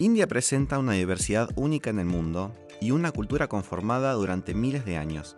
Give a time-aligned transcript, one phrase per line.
[0.00, 4.96] India presenta una diversidad única en el mundo y una cultura conformada durante miles de
[4.96, 5.36] años.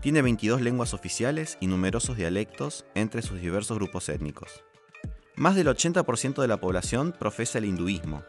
[0.00, 4.64] Tiene 22 lenguas oficiales y numerosos dialectos entre sus diversos grupos étnicos.
[5.36, 8.24] Más del 80% de la población profesa el hinduismo,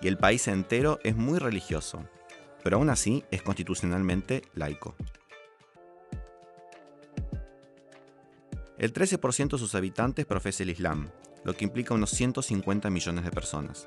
[0.00, 2.02] y el país entero es muy religioso,
[2.64, 4.96] pero aún así es constitucionalmente laico.
[8.78, 11.10] El 13% de sus habitantes profesa el Islam,
[11.44, 13.86] lo que implica unos 150 millones de personas.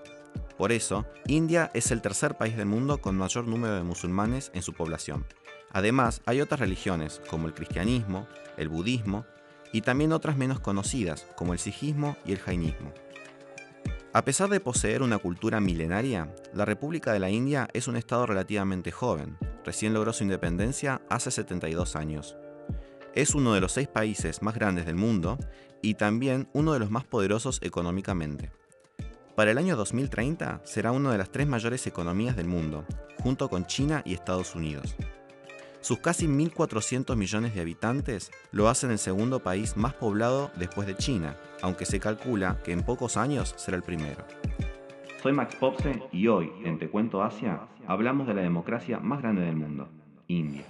[0.63, 4.61] Por eso, India es el tercer país del mundo con mayor número de musulmanes en
[4.61, 5.25] su población.
[5.73, 9.25] Además, hay otras religiones, como el cristianismo, el budismo,
[9.73, 12.93] y también otras menos conocidas, como el sijismo y el jainismo.
[14.13, 18.25] A pesar de poseer una cultura milenaria, la República de la India es un estado
[18.25, 22.37] relativamente joven, recién logró su independencia hace 72 años.
[23.13, 25.37] Es uno de los seis países más grandes del mundo
[25.81, 28.53] y también uno de los más poderosos económicamente.
[29.35, 32.85] Para el año 2030 será una de las tres mayores economías del mundo,
[33.17, 34.95] junto con China y Estados Unidos.
[35.81, 40.95] Sus casi 1.400 millones de habitantes lo hacen el segundo país más poblado después de
[40.95, 44.23] China, aunque se calcula que en pocos años será el primero.
[45.23, 49.41] Soy Max Popse y hoy, en Te Cuento Asia, hablamos de la democracia más grande
[49.41, 49.89] del mundo,
[50.27, 50.63] India.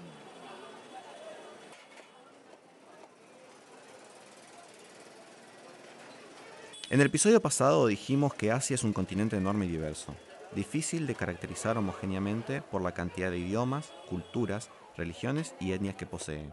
[6.94, 10.13] En el episodio pasado dijimos que Asia es un continente enorme y diverso,
[10.53, 16.52] difícil de caracterizar homogéneamente por la cantidad de idiomas, culturas, religiones y etnias que posee.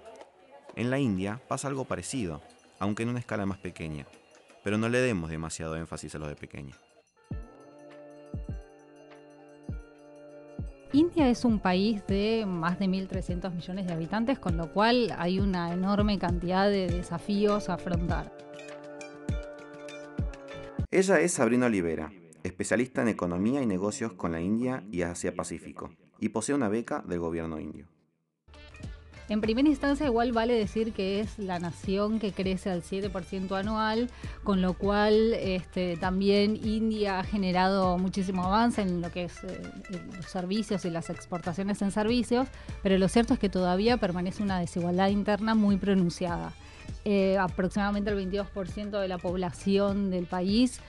[0.76, 2.40] En la India pasa algo parecido,
[2.78, 4.06] aunque en una escala más pequeña,
[4.64, 6.74] pero no le demos demasiado énfasis a lo de pequeña.
[10.94, 15.38] India es un país de más de 1.300 millones de habitantes, con lo cual hay
[15.38, 18.49] una enorme cantidad de desafíos a afrontar.
[20.92, 22.12] Ella es Sabrina Olivera,
[22.42, 27.20] especialista en economía y negocios con la India y Asia-Pacífico, y posee una beca del
[27.20, 27.86] gobierno indio.
[29.28, 34.10] En primera instancia, igual vale decir que es la nación que crece al 7% anual,
[34.42, 39.62] con lo cual este, también India ha generado muchísimo avance en lo que es eh,
[40.16, 42.48] los servicios y las exportaciones en servicios,
[42.82, 46.52] pero lo cierto es que todavía permanece una desigualdad interna muy pronunciada.
[47.04, 50.80] Eh, aproximadamente el 22% de la población del país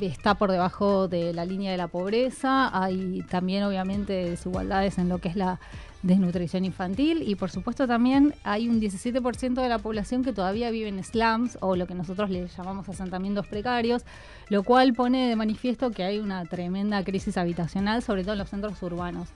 [0.00, 2.70] está por debajo de la línea de la pobreza.
[2.72, 5.60] Hay también obviamente desigualdades en lo que es la
[6.02, 10.88] desnutrición infantil y por supuesto también hay un 17% de la población que todavía vive
[10.88, 14.04] en slums o lo que nosotros le llamamos asentamientos precarios,
[14.48, 18.48] lo cual pone de manifiesto que hay una tremenda crisis habitacional, sobre todo en los
[18.48, 19.28] centros urbanos.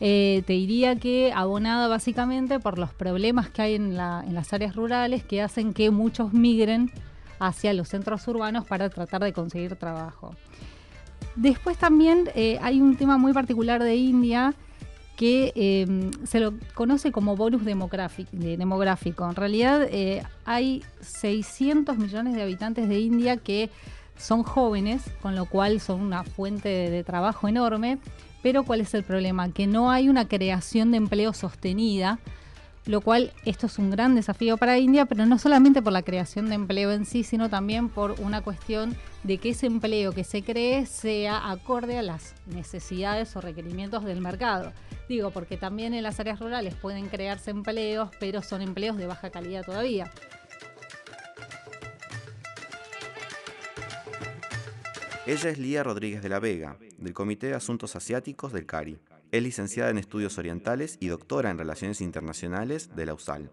[0.00, 5.22] Eh, te diría que abonada básicamente por los problemas que hay en, las áreas rurales
[5.24, 6.90] que hacen que muchos migren
[7.38, 10.34] hacia los centros urbanos para tratar de conseguir trabajo.
[11.36, 14.54] Después también eh, hay un tema muy particular de India
[15.18, 19.28] que em, se lo conoce como bonus demográfico.
[19.28, 23.68] En realidad eh, hay 600 millones de habitantes de India que
[24.16, 27.98] son jóvenes, con lo cual son una fuente de trabajo enorme
[28.42, 29.50] pero ¿cuál es el problema?
[29.50, 32.18] Que no hay una creación de empleo sostenida,
[32.88, 36.48] lo cual esto es un gran desafío para India, pero no solamente por la creación
[36.48, 40.42] de empleo en sí, sino también por una cuestión de que ese empleo que se
[40.42, 44.72] cree sea acorde a las necesidades o requerimientos del mercado.
[45.06, 49.28] Digo, porque también en las áreas rurales pueden crearse empleos, pero son empleos de baja
[49.28, 50.10] calidad todavía.
[55.26, 58.98] Ella es Lía Rodríguez de la Vega, del Comité de Asuntos Asiáticos del CARI.
[59.30, 63.50] Es licenciada en Estudios Orientales y doctora en Relaciones Internacionales de la USAL.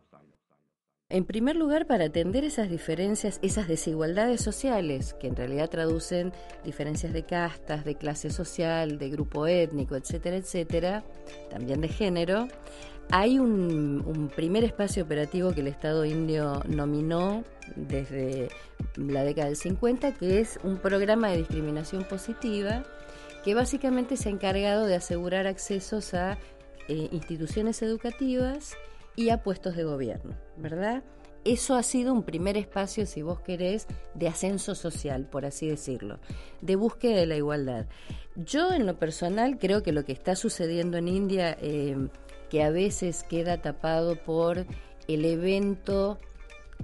[1.09, 6.33] En primer lugar, para atender esas diferencias, esas desigualdades sociales, que en realidad traducen
[6.63, 11.03] diferencias de castas, de clase social, de grupo étnico, etcétera, etcétera,
[11.51, 12.47] también de género,
[13.11, 17.43] hay un, primer espacio operativo que el Estado indio nominó
[17.75, 18.47] desde
[18.95, 22.83] la década del 50, que es un programa de discriminación positiva
[23.45, 26.39] que básicamente se ha encargado de asegurar accesos a
[26.87, 28.75] eh, instituciones educativas
[29.15, 31.03] y a puestos de gobierno, ¿verdad?
[31.43, 36.19] Eso ha sido un primer espacio, si vos querés, de ascenso social, por así decirlo,
[36.61, 37.85] de búsqueda de la igualdad.
[38.35, 42.09] Yo, en lo personal, creo que lo que está sucediendo en India eh,
[42.49, 44.65] que a veces queda tapado por
[45.07, 46.17] el evento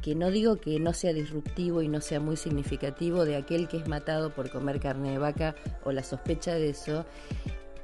[0.01, 3.77] que no digo que no sea disruptivo y no sea muy significativo de aquel que
[3.77, 7.05] es matado por comer carne de vaca o la sospecha de eso,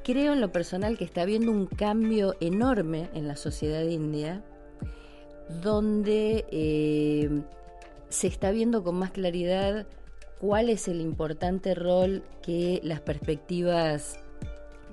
[0.04, 4.44] creo en lo personal que está habiendo un cambio enorme en la sociedad india
[5.62, 7.30] donde eh,
[8.10, 9.86] se está viendo con más claridad
[10.40, 14.20] cuál es el importante rol que las perspectivas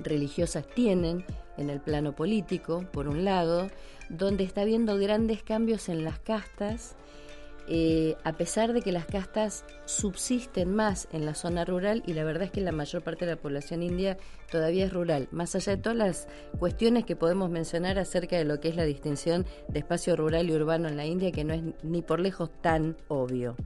[0.03, 1.25] religiosas tienen
[1.57, 3.69] en el plano político, por un lado,
[4.09, 6.97] donde está habiendo grandes cambios en las castas,
[7.69, 12.25] eh, a pesar de que las castas subsisten más en la zona rural y la
[12.25, 14.19] verdad es que la mayor parte de la población india
[14.51, 16.29] todavía es rural, más allá de todas las
[16.59, 20.55] cuestiones que podemos mencionar acerca de lo que es la distinción de espacio rural y
[20.55, 23.57] urbano en la India, que no es ni por lejos tan obvio.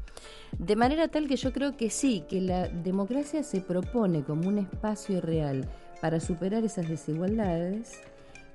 [0.58, 4.58] De manera tal que yo creo que sí, que la democracia se propone como un
[4.58, 5.68] espacio real
[6.00, 8.00] para superar esas desigualdades,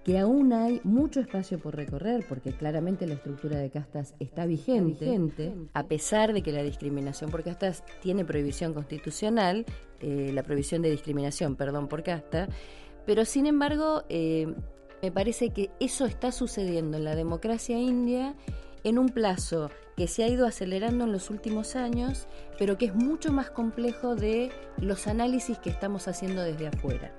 [0.03, 5.17] que aún hay mucho espacio por recorrer, porque claramente la estructura de castas está vigente,
[5.73, 9.65] a pesar de que la discriminación por castas tiene prohibición constitucional,
[10.01, 12.49] eh, la prohibición de discriminación, perdón, por casta,
[13.05, 14.53] pero sin embargo, eh,
[15.01, 18.35] me parece que eso está sucediendo en la democracia india
[18.83, 22.27] en un plazo que se ha ido acelerando en los últimos años,
[22.59, 27.13] pero que es mucho más complejo de los análisis que estamos haciendo desde afuera.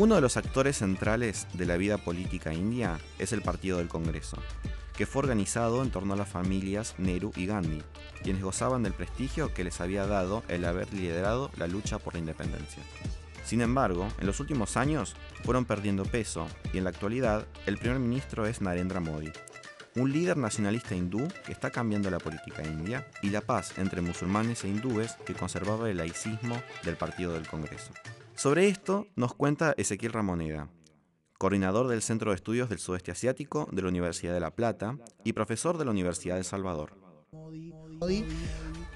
[0.00, 4.38] Uno de los actores centrales de la vida política india es el Partido del Congreso,
[4.96, 7.82] que fue organizado en torno a las familias Nehru y Gandhi,
[8.22, 12.20] quienes gozaban del prestigio que les había dado el haber liderado la lucha por la
[12.20, 12.82] independencia.
[13.44, 17.98] Sin embargo, en los últimos años fueron perdiendo peso y en la actualidad el primer
[17.98, 19.30] ministro es Narendra Modi,
[19.96, 24.64] un líder nacionalista hindú que está cambiando la política india y la paz entre musulmanes
[24.64, 27.92] e hindúes que conservaba el laicismo del Partido del Congreso.
[28.40, 30.70] Sobre esto nos cuenta Ezequiel Ramoneda,
[31.36, 35.34] coordinador del Centro de Estudios del Sudeste Asiático de la Universidad de La Plata y
[35.34, 36.96] profesor de la Universidad de Salvador.
[37.32, 38.24] Modi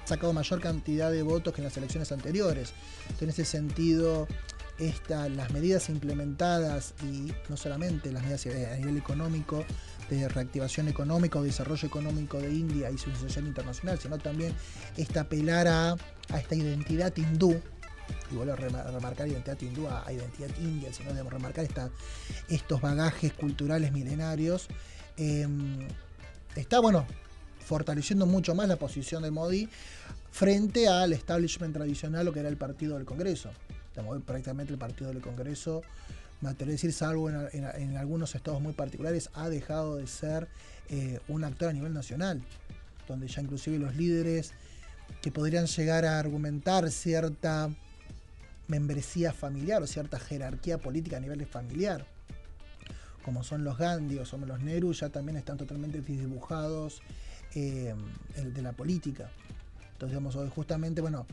[0.03, 2.73] ha sacado mayor cantidad de votos que en las elecciones anteriores.
[3.21, 4.27] en ese sentido,
[5.09, 9.63] las medidas implementadas y no solamente las medidas a nivel económico,
[10.09, 14.55] de reactivación económica o desarrollo económico de India y su asociación internacional, sino también
[14.97, 15.95] esta apelar a
[16.35, 17.61] esta identidad hindú
[18.31, 21.67] y vuelvo a remarcar identidad hindú a identidad india, sino de remarcar
[22.49, 24.67] estos bagajes culturales milenarios,
[25.17, 25.87] em,
[26.55, 27.05] está, bueno,
[27.65, 29.69] fortaleciendo mucho más la posición de Modi
[30.31, 33.51] frente al establishment tradicional, lo que era el partido del Congreso.
[34.25, 35.81] prácticamente el partido del Congreso,
[36.41, 40.49] me atrevo a decir, salvo en, algunos estados muy particulares, ha dejado de ser
[40.89, 42.41] eh, un actor a nivel nacional,
[43.07, 44.51] donde ya inclusive los líderes
[45.21, 47.69] que podrían llegar a argumentar cierta
[48.67, 52.05] membresía familiar o cierta jerarquía política a nivel familiar,
[53.23, 57.01] como son los Gandhi o son los Nehru, ya también están totalmente desdibujados
[57.55, 57.95] eh,
[58.35, 59.29] de la política.
[59.93, 61.25] Entonces, digamos, justamente, bueno,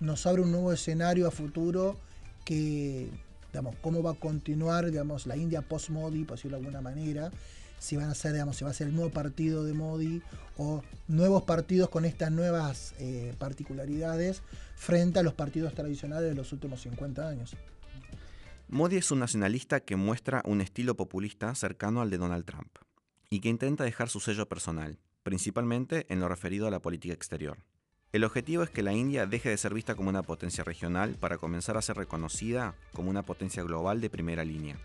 [0.00, 1.96] nos abre un nuevo escenario a futuro
[2.44, 3.10] que,
[3.52, 7.30] digamos, cómo va a continuar, digamos, la India post-Modi, por decirlo de alguna manera,
[7.78, 10.22] si van a ser, digamos, si va a ser el nuevo partido de Modi
[10.56, 14.42] o nuevos partidos con estas nuevas eh, particularidades
[14.78, 17.56] frente a los partidos tradicionales de los últimos 50 años.
[18.68, 22.70] Modi es un nacionalista que muestra un estilo populista cercano al de Donald Trump
[23.28, 27.58] y que intenta dejar su sello personal, principalmente en lo referido a la política exterior.
[28.12, 31.38] El objetivo es que la India deje de ser vista como una potencia regional para
[31.38, 34.78] comenzar a ser reconocida como una potencia global de primera línea.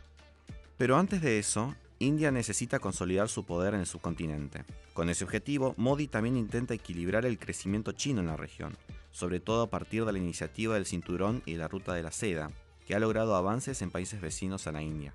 [0.78, 4.66] Pero antes de eso, India necesita consolidar su poder en el subcontinente.
[4.94, 8.76] Con ese objetivo, Modi también intenta equilibrar el crecimiento chino en la región,
[9.14, 12.52] sobre todo a partir de la iniciativa del Cinturón y la Ruta de la Seda,
[12.86, 15.14] que ha logrado avances en países vecinos a la India.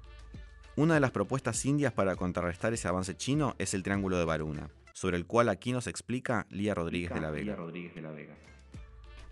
[0.77, 4.71] Una de las propuestas indias para contrarrestar ese avance chino es el Triángulo de Varuna,
[4.95, 7.57] sobre el cual aquí nos explica Lía Rodríguez de la Vega.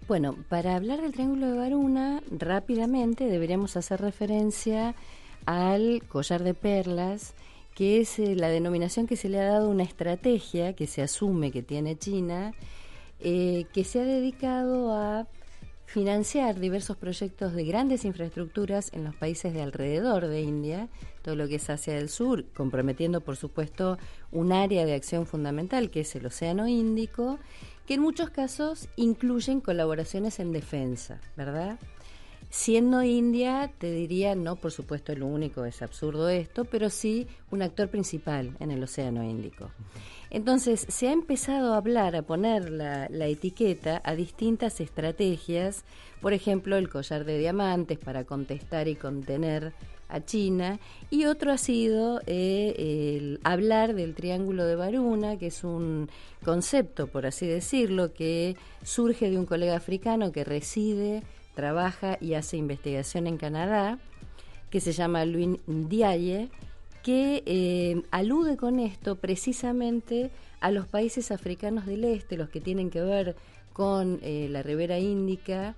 [0.08, 4.94] Bueno, para hablar del Triángulo de Varuna, rápidamente deberíamos hacer referencia
[5.46, 7.34] al collar de perlas,
[7.74, 11.02] que es eh, la denominación que se le ha dado a una estrategia que se
[11.02, 12.52] asume que tiene China,
[13.20, 15.26] eh, que se ha dedicado a
[15.86, 20.88] financiar diversos proyectos de grandes infraestructuras en los países de alrededor de India,
[21.22, 23.96] todo lo que es hacia el sur, comprometiendo por supuesto
[24.32, 27.38] un área de acción fundamental que es el Océano Índico,
[27.86, 31.78] que en muchos casos incluyen colaboraciones en defensa, ¿verdad?
[32.56, 37.60] Siendo India, te diría, no por supuesto lo único, es absurdo esto, pero sí un
[37.60, 39.70] actor principal en el Océano Índico.
[40.30, 45.84] Entonces, se ha empezado a hablar, a poner la, etiqueta a distintas estrategias,
[46.22, 49.74] por ejemplo, el collar de diamantes para contestar y contener
[50.08, 55.62] a China, y otro ha sido eh, el hablar del Triángulo de Varuna, que es
[55.62, 56.08] un
[56.42, 61.22] concepto, por así decirlo, que surge de un colega africano que reside
[61.56, 63.98] trabaja y hace investigación en Canadá,
[64.70, 66.50] que se llama Luis Ndiaye,
[67.02, 72.90] que eh, alude con esto precisamente a los países africanos del este, los que tienen
[72.90, 73.36] que ver
[73.72, 75.74] con eh, la ribera índica,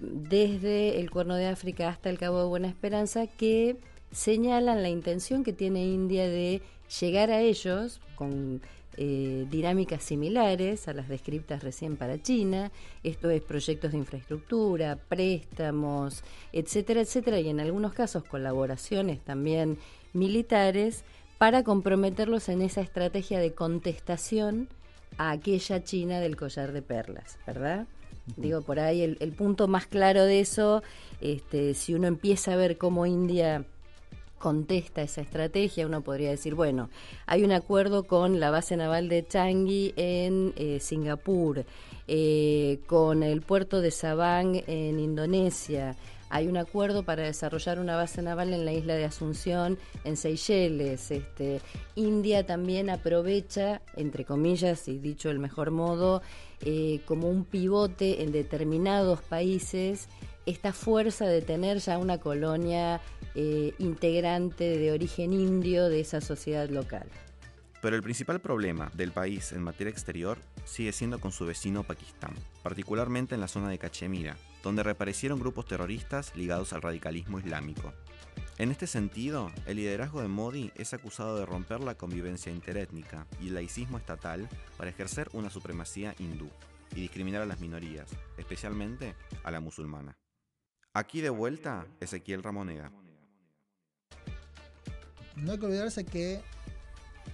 [0.00, 3.76] desde el Cuerno de África hasta el Cabo de Buena Esperanza, que
[4.12, 6.62] señalan la intención que tiene India de
[7.00, 8.60] llegar a ellos con
[8.96, 12.72] eh, dinámicas similares a las descritas recién para China,
[13.02, 16.22] esto es proyectos de infraestructura, préstamos,
[16.52, 19.78] etcétera, etcétera, y en algunos casos colaboraciones también
[20.12, 21.04] militares
[21.38, 24.68] para comprometerlos en esa estrategia de contestación
[25.18, 27.86] a aquella China del collar de perlas, ¿verdad?
[28.36, 30.82] Digo, por ahí el, el, punto más claro de eso,
[31.20, 33.64] este, si uno empieza a ver cómo India
[34.38, 36.90] contesta esa estrategia, uno podría decir, bueno,
[37.26, 41.64] hay un acuerdo con la base naval de Changi en eh, Singapur,
[42.08, 45.96] eh, con el puerto de Sabang en Indonesia,
[46.28, 51.10] hay un acuerdo para desarrollar una base naval en la isla de Asunción, en Seychelles.
[51.10, 51.60] Este,
[51.94, 56.22] India también aprovecha, entre comillas, y dicho el mejor modo,
[56.62, 60.08] eh, como un pivote en determinados países
[60.46, 63.00] esta fuerza de tener ya una colonia
[63.34, 67.06] eh, integrante de origen indio de esa sociedad local.
[67.82, 72.34] Pero el principal problema del país en materia exterior sigue siendo con su vecino Pakistán,
[72.62, 77.92] particularmente en la zona de Cachemira, donde reaparecieron grupos terroristas ligados al radicalismo islámico.
[78.58, 83.48] En este sentido, el liderazgo de Modi es acusado de romper la convivencia interétnica y
[83.48, 84.48] el laicismo estatal
[84.78, 86.48] para ejercer una supremacía hindú
[86.92, 90.16] y discriminar a las minorías, especialmente a la musulmana.
[90.96, 92.90] Aquí de vuelta, Ezequiel Ramonega.
[95.36, 96.40] No hay que olvidarse que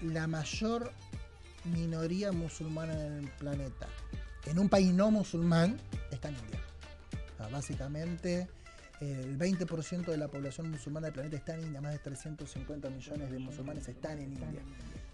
[0.03, 0.91] la mayor
[1.73, 3.87] minoría musulmana en el planeta,
[4.47, 5.79] en un país no musulmán,
[6.11, 6.61] está en India.
[7.53, 8.49] básicamente,
[8.99, 13.31] el 20% de la población musulmana del planeta está en India, más de 350 millones
[13.31, 14.63] de musulmanes están en India,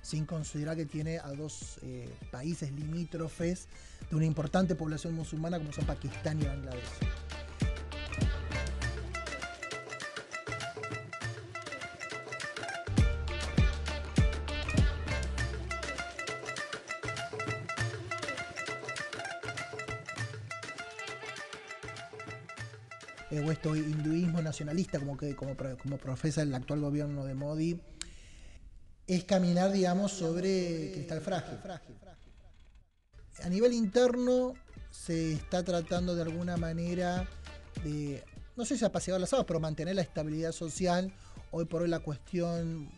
[0.00, 3.68] sin considerar que tiene a dos eh, países limítrofes
[4.08, 7.27] de una importante población musulmana como son Pakistán y Bangladesh.
[23.30, 27.80] Eh, o esto hinduismo nacionalista como que como, como profesa el actual gobierno de Modi
[29.06, 31.58] es caminar digamos sobre cristal frágil.
[33.42, 34.54] A nivel interno
[34.90, 37.26] se está tratando de alguna manera
[37.84, 38.24] de
[38.56, 41.12] no sé si apacigar las aguas, pero mantener la estabilidad social.
[41.52, 42.90] Hoy por hoy la cuestión,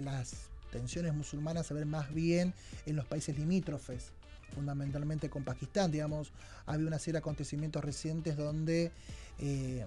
[0.00, 2.52] las tensiones musulmanas se ven más bien
[2.84, 4.10] en los países limítrofes,
[4.54, 5.90] fundamentalmente con Pakistán.
[5.90, 6.32] Digamos,
[6.66, 8.92] había una serie de acontecimientos recientes donde
[9.38, 9.86] eh,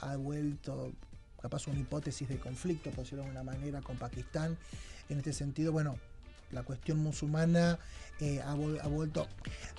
[0.00, 0.92] ha vuelto,
[1.40, 4.56] capaz una hipótesis de conflicto, por decirlo de alguna manera, con Pakistán.
[5.08, 5.96] En este sentido, bueno,
[6.50, 7.78] la cuestión musulmana
[8.20, 9.28] eh, ha, ha, vuelto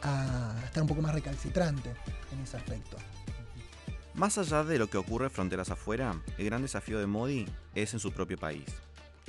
[0.02, 1.94] a estar un poco más recalcitrante
[2.32, 2.98] en ese aspecto.
[4.14, 8.00] Más allá de lo que ocurre fronteras afuera, el gran desafío de Modi es en
[8.00, 8.66] su propio país.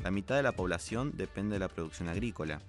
[0.02, 2.60] La mitad de la población depende de la producción agrícola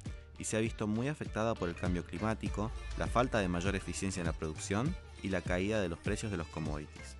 [0.42, 4.22] y se ha visto muy afectada por el cambio climático, la falta de mayor eficiencia
[4.22, 7.16] en la producción y la caída de los precios de los commodities.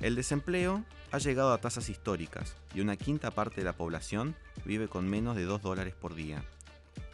[0.00, 0.82] El desempleo
[1.12, 4.34] ha llegado a tasas históricas y una quinta parte de la población
[4.64, 6.42] vive con menos de 2 dólares por día.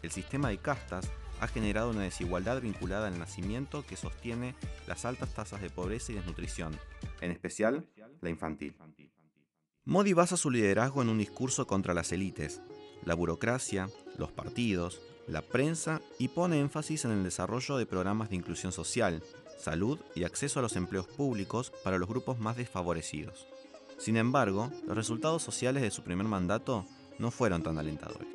[0.02, 4.54] El sistema de castas ha generado una desigualdad vinculada al nacimiento que sostiene
[4.86, 6.78] las altas tasas de pobreza y desnutrición,
[7.20, 7.84] en especial
[8.20, 8.76] la infantil.
[9.84, 12.62] Modi basa su liderazgo en un discurso contra las élites,
[13.04, 18.36] la burocracia, los partidos, la prensa y pone énfasis en el desarrollo de programas de
[18.36, 19.22] inclusión social,
[19.58, 23.46] salud y acceso a los empleos públicos para los grupos más desfavorecidos.
[23.98, 26.84] Sin embargo, los resultados sociales de su primer mandato
[27.18, 28.28] no fueron tan alentadores.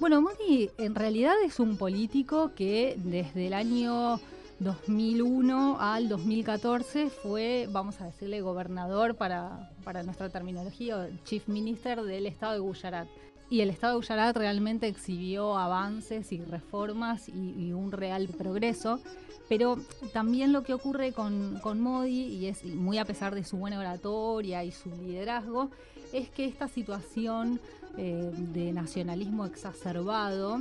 [0.00, 4.20] Bueno, Modi en realidad es un político que desde el año
[4.58, 12.26] 2001 al 2014 fue, vamos a decirle, gobernador para, para nuestra terminología, chief minister del
[12.26, 13.08] estado de Gujarat.
[13.50, 19.00] Y el Estado de Gujarat realmente exhibió avances y reformas y, un real progreso.
[19.48, 19.78] Pero
[20.12, 24.64] también lo que ocurre con, Modi, y es muy a pesar de su buena oratoria
[24.64, 25.70] y su liderazgo,
[26.12, 27.60] es que esta situación
[27.98, 30.60] eh, de nacionalismo exacerbado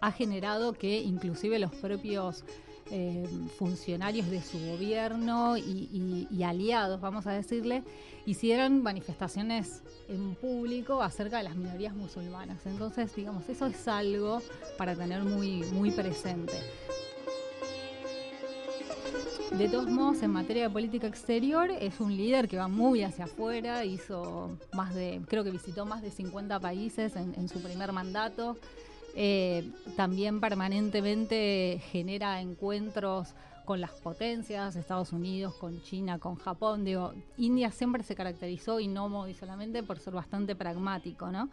[0.00, 2.44] ha generado que inclusive los propios
[2.90, 3.26] eh,
[3.58, 7.82] funcionarios de su gobierno y, aliados, vamos a decirle,
[8.26, 12.64] hicieran manifestaciones en público acerca de las minorías musulmanas.
[12.66, 14.40] Entonces, digamos, eso es algo
[14.76, 16.54] para tener muy, muy presente.
[19.52, 23.24] De todos modos, en materia de política exterior, es un líder que va muy hacia
[23.24, 28.56] afuera, hizo más de, creo que visitó más de 50 países en, su primer mandato.
[29.20, 33.34] Eh, también permanentemente genera encuentros
[33.64, 36.84] con las potencias, Estados Unidos, con China, con Japón.
[36.84, 41.50] Digo, India siempre se caracterizó, y no Modi solamente, por ser bastante pragmático, ¿no?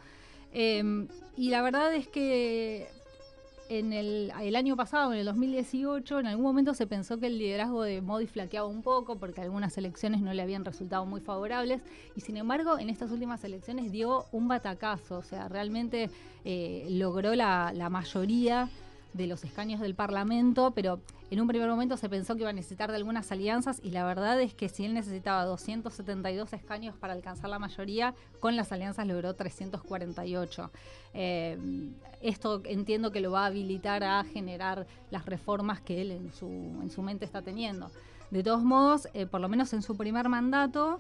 [0.53, 1.07] Eh,
[1.37, 2.87] y la verdad es que
[3.69, 7.83] en el, año pasado, en el 2018, en algún momento se pensó que el liderazgo
[7.83, 11.81] de Modi flaqueaba un poco porque algunas elecciones no le habían resultado muy favorables
[12.15, 16.09] y sin embargo en estas últimas elecciones dio un batacazo, o sea, realmente
[16.43, 18.69] eh, logró la, la mayoría
[19.13, 20.99] de los escaños del Parlamento, pero
[21.31, 24.05] en un primer momento se pensó que iba a necesitar de algunas alianzas y la
[24.05, 29.07] verdad es que si él necesitaba 272 escaños para alcanzar la mayoría, con las alianzas
[29.07, 30.71] logró 348.
[31.13, 31.57] Eh,
[32.21, 36.47] esto entiendo que lo va a habilitar a generar las reformas que él en su,
[36.47, 37.89] en su mente está teniendo.
[38.29, 40.99] De todos modos, eh, por lo menos en su primer mandato,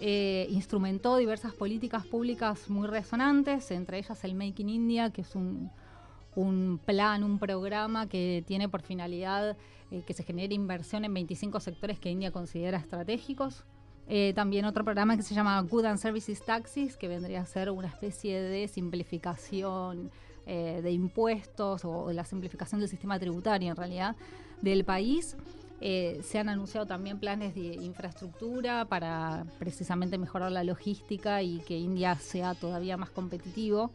[0.00, 5.34] eh, instrumentó diversas políticas públicas muy resonantes, entre ellas el Make in India, que es
[5.34, 5.70] un,
[6.34, 9.56] un plan, un programa que tiene por finalidad
[9.92, 13.64] eh, que se genere inversión en 25 sectores que India considera estratégicos.
[14.08, 17.70] Eh, también otro programa que se llama Good and Services Taxes, que vendría a ser
[17.70, 20.10] una especie de simplificación
[20.46, 24.16] eh, de impuestos o, la simplificación del sistema tributario en realidad
[24.62, 25.36] del país.
[25.80, 32.14] se han anunciado también planes de infraestructura para precisamente mejorar la logística y que India
[32.14, 33.90] sea todavía más competitivo.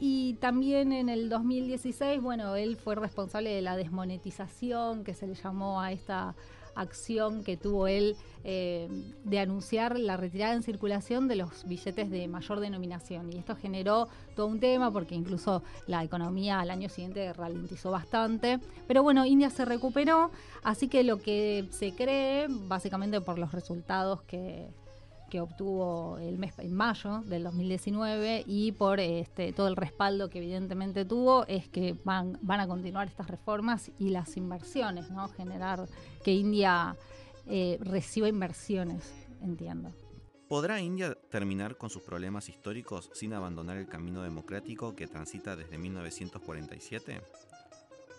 [0.00, 5.34] Y también en el 2016, bueno, él fue responsable de la desmonetización, que se le
[5.34, 6.36] llamó a esta
[6.78, 8.88] acción que tuvo él eh,
[9.24, 13.32] de anunciar la retirada en circulación de los billetes de mayor denominación.
[13.32, 18.60] Y esto generó todo un tema porque incluso la economía al año siguiente ralentizó bastante.
[18.86, 20.30] Pero bueno, India se recuperó,
[20.62, 24.68] así que lo que se cree, básicamente por los resultados que
[25.28, 30.38] que obtuvo el mes en mayo del 2019 y por este, todo el respaldo que
[30.38, 35.28] evidentemente tuvo es que van, van a continuar estas reformas y las inversiones, ¿no?
[35.28, 35.86] Generar
[36.24, 36.96] que India
[37.46, 39.90] eh, reciba inversiones, entiendo.
[40.48, 45.76] ¿Podrá India terminar con sus problemas históricos sin abandonar el camino democrático que transita desde
[45.76, 47.20] 1947?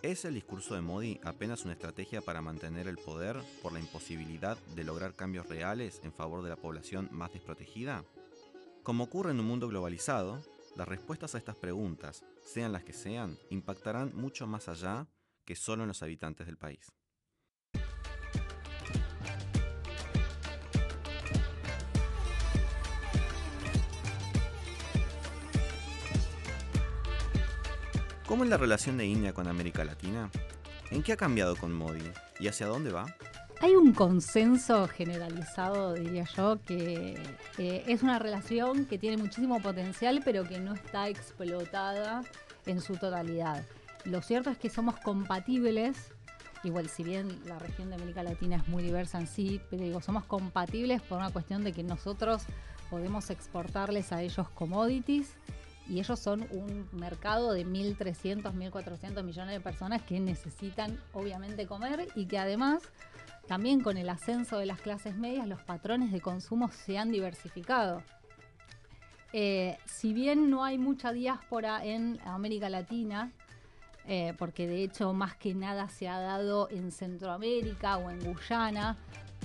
[0.02, 4.56] ¿Es el discurso de Modi apenas una estrategia para mantener el poder por la imposibilidad
[4.74, 8.02] de lograr cambios reales en favor de la población más desprotegida?
[8.82, 10.42] Como ocurre en un mundo globalizado,
[10.74, 15.06] las respuestas a estas preguntas, sean las que sean, impactarán mucho más allá
[15.44, 16.90] que solo en los habitantes del país.
[28.30, 30.30] ¿Cómo es la relación de India con América Latina?
[30.92, 32.12] ¿En qué ha cambiado con Modi?
[32.38, 33.06] ¿Y hacia dónde va?
[33.60, 37.18] Hay un consenso generalizado, diría yo, que
[37.58, 42.22] es una relación que tiene muchísimo potencial, pero que no está explotada
[42.66, 43.64] en su totalidad.
[44.04, 45.96] Lo cierto es que somos compatibles,
[46.62, 50.00] igual si bien la región de América Latina es muy diversa en sí, pero digo,
[50.00, 52.44] somos compatibles por una cuestión de que nosotros
[52.90, 55.34] podemos exportarles a ellos commodities
[55.90, 62.06] y ellos son un mercado de 1.300, 1.400 millones de personas que necesitan obviamente comer
[62.14, 62.84] y que además
[63.48, 68.04] también con el ascenso de las clases medias los patrones de consumo se han diversificado.
[69.32, 73.32] Eh, si bien no hay mucha diáspora en América Latina,
[74.06, 78.96] eh, porque de hecho más que nada se ha dado en Centroamérica o en Guyana,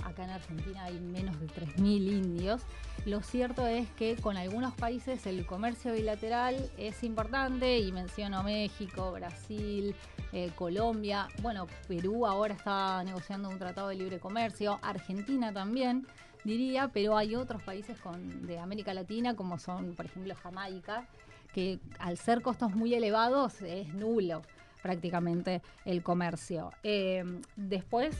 [0.06, 2.62] acá en Argentina hay menos de 3.000 indios.
[3.04, 9.12] Lo cierto es que con algunos países el comercio bilateral es importante y menciono México,
[9.12, 9.94] Brasil,
[10.32, 16.06] eh, Colombia, bueno, Perú ahora está negociando un tratado de libre comercio, Argentina también
[16.44, 17.98] diría, pero hay otros países
[18.42, 21.08] de América Latina como son, por ejemplo, Jamaica,
[21.52, 24.42] que al ser costos muy elevados es nulo
[24.82, 26.70] prácticamente el comercio.
[26.84, 27.24] Eh,
[27.56, 28.16] después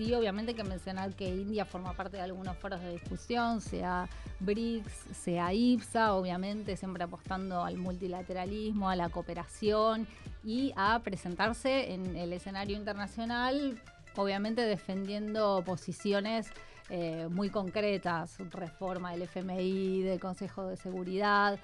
[0.00, 4.08] sí, obviamente hay que mencionar que India forma parte de algunos foros de discusión, sea
[4.38, 10.06] BRICS, sea IPSA, obviamente siempre apostando al multilateralismo, a la cooperación
[10.42, 13.78] y a presentarse en el escenario internacional,
[14.16, 16.50] obviamente defendiendo posiciones
[16.88, 21.58] eh, muy concretas, reforma del FMI, del Consejo de Seguridad,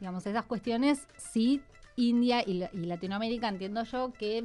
[0.00, 1.62] digamos, esas cuestiones sí
[1.94, 4.42] India y Latinoamérica entiendo yo que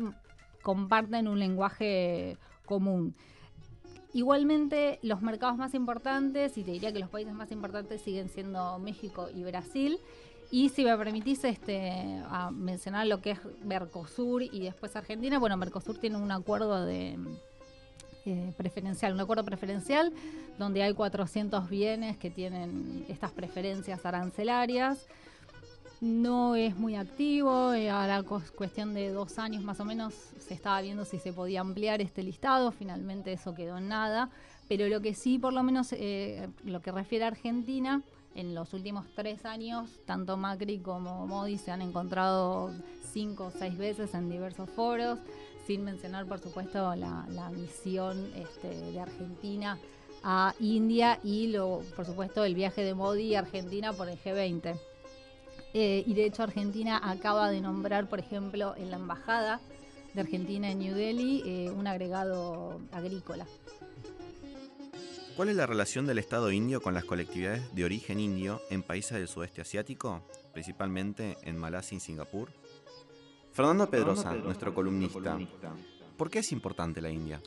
[0.61, 3.15] comparten un lenguaje común.
[4.13, 8.77] Igualmente, los mercados más importantes, y te diría que los países más importantes siguen siendo
[8.79, 9.99] México y Brasil,
[10.51, 12.21] Y si me permitís este,
[12.51, 17.17] mencionar lo que es Mercosur y después Argentina, bueno, Mercosur tiene un acuerdo de
[18.25, 20.13] eh, preferencial, un acuerdo preferencial
[20.59, 25.07] donde hay 400 bienes que tienen estas preferencias arancelarias.
[26.03, 30.53] No es muy activo, eh, a la cuestión de dos años más o menos se
[30.53, 34.29] estaba viendo si se podía ampliar este listado, finalmente eso quedó en nada,
[34.67, 38.01] pero lo que sí, por lo menos eh, lo que refiere a Argentina,
[38.35, 42.71] en los últimos tres años, tanto Macri como Modi se han encontrado
[43.13, 45.19] cinco o seis veces en diversos foros,
[45.65, 49.79] sin mencionar, por supuesto, la, misión este, de Argentina
[50.21, 54.77] a India y, lo, por supuesto, el viaje de Modi a Argentina por el G20.
[55.73, 59.59] Eh, y de hecho Argentina acaba de nombrar, por ejemplo, en la embajada
[60.13, 63.47] de Argentina en New Delhi eh, un agregado agrícola.
[65.35, 69.17] ¿Cuál es la relación del Estado indio con las colectividades de origen indio en países
[69.17, 70.21] del sudeste asiático,
[70.53, 72.51] principalmente en Malasia y Singapur?
[73.51, 75.39] Fernando Pedrosa, nuestro columnista,
[76.17, 77.41] ¿por qué es importante la India?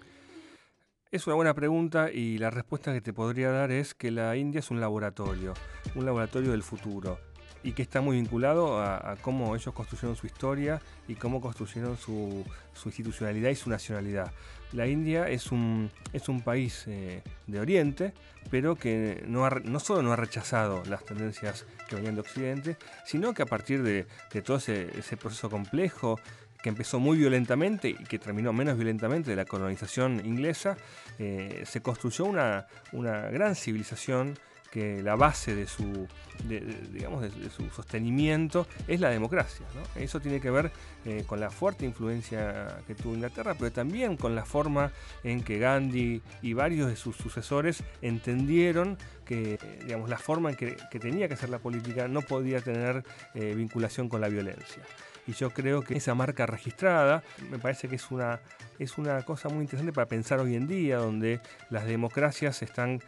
[1.13, 4.59] Es una buena pregunta y la respuesta que te podría dar es que la India
[4.59, 5.55] es un laboratorio,
[5.95, 7.21] un laboratorio del futuro
[7.67, 12.45] y que está muy vinculado a, cómo ellos construyeron su historia y cómo construyeron su,
[12.85, 14.31] institucionalidad y su nacionalidad.
[14.73, 18.15] La India es un, es un país eh, de Oriente,
[18.53, 23.35] pero que no, no solo no ha rechazado las tendencias que venían de Occidente, sino
[23.35, 24.07] que a partir de,
[24.43, 26.21] todo ese, proceso complejo
[26.63, 30.77] que empezó muy violentamente y que terminó menos violentamente de la colonización inglesa,
[31.19, 34.39] eh, se construyó una, una gran civilización
[34.71, 36.07] que la base de su,
[36.93, 39.67] digamos, de, su sostenimiento es la democracia.
[39.95, 40.71] Eso tiene que ver
[41.05, 44.93] eh, con la fuerte influencia que tuvo Inglaterra, pero también con la forma
[45.25, 50.77] en que Gandhi y varios de sus sucesores entendieron que digamos, la forma en que,
[51.01, 54.83] tenía que ser la política no podía tener eh, vinculación con la violencia
[55.27, 58.41] y yo creo que esa marca registrada me parece que es una,
[58.79, 63.01] es una cosa muy interesante para pensar hoy en día, donde las democracias están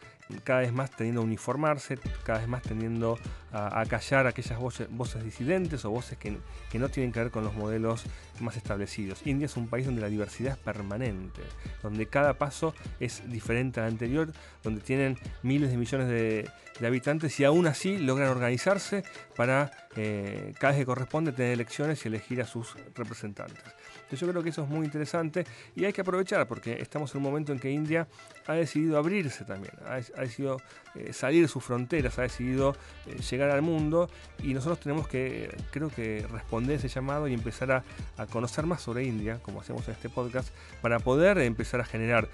[0.45, 3.19] cada vez más tendiendo a uniformarse, cada vez más tendiendo
[3.53, 6.37] a, callar aquellas voces, disidentes o voces que,
[6.79, 8.05] no tienen que ver con los modelos
[8.41, 9.27] más establecidos.
[9.27, 11.43] India es un país donde la diversidad es permanente,
[11.83, 14.33] donde cada paso es diferente al anterior,
[14.63, 16.51] donde tienen miles de millones de,
[16.87, 19.03] habitantes y aún así logran organizarse
[19.35, 23.65] para eh, cada vez que corresponde tener elecciones y elegir a sus representantes.
[24.09, 25.45] Entonces yo creo que eso es muy interesante
[25.77, 28.09] y hay que aprovechar porque estamos en un momento en que India
[28.47, 30.57] ha decidido abrirse también, ha, decidido
[30.95, 32.75] eh, salir sus fronteras, ha decidido
[33.07, 34.11] eh, llegar al mundo
[34.43, 37.85] y nosotros tenemos que, creo que, responder ese llamado y empezar a,
[38.17, 40.49] a, conocer más sobre India, como hacemos en este podcast,
[40.83, 42.29] para poder empezar a generar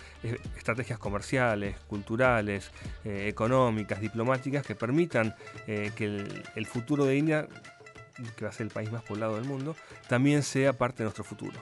[0.57, 2.71] estrategias comerciales, culturales,
[3.05, 5.35] económicas, diplomáticas, que permitan
[5.67, 7.47] eh, que el, futuro de India,
[8.37, 9.77] que va a ser el país más poblado del mundo,
[10.09, 11.61] también sea parte de nuestro futuro.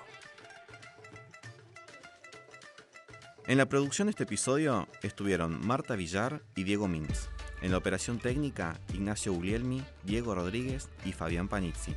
[3.47, 7.29] En la producción de este episodio estuvieron Marta Villar y Diego Mintz.
[7.63, 11.95] En la operación técnica, Ignacio Guglielmi, Diego Rodríguez y Fabián Panizzi.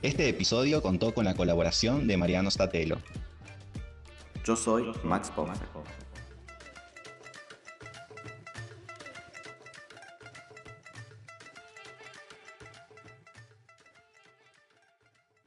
[0.00, 2.98] Este episodio contó con la colaboración de Mariano Statelo.
[4.42, 5.58] Yo soy Max Pomar.